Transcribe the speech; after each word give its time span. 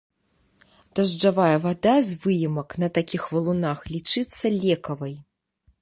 Дажджавая 0.99 1.57
вада 1.65 1.93
з 2.07 2.17
выемак 2.23 2.69
на 2.85 2.91
такіх 2.99 3.21
валунах 3.37 3.79
лічыцца 3.97 4.45
лекавай. 4.63 5.15